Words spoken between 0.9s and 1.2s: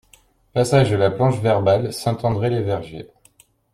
La